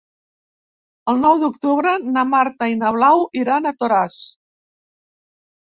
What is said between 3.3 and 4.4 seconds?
iran a Toràs.